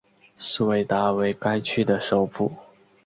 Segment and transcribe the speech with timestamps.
[0.35, 2.51] 苏韦达为该区的首府。